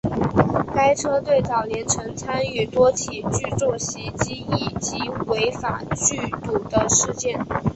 [0.73, 6.57] 该车队早年曾参与多起聚众袭击以及违法聚赌
[6.89, 7.37] 事件。